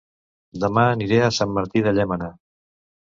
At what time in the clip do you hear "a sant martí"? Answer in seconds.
1.25-1.83